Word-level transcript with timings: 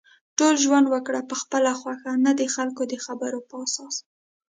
ژوند 0.63 0.85
وکړه 0.89 1.19
په 1.29 1.35
خپله 1.41 1.71
خوښه 1.79 2.11
نه 2.25 2.31
دخلکو 2.41 2.81
دخبرو 2.93 3.39
په 3.49 3.55
اساس 3.65 3.95